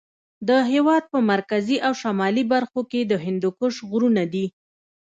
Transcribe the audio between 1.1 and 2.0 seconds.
په مرکزي او